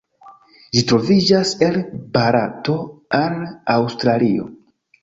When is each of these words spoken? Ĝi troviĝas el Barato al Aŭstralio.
Ĝi 0.77 0.81
troviĝas 0.91 1.51
el 1.67 1.77
Barato 2.17 2.79
al 3.23 3.39
Aŭstralio. 3.79 4.53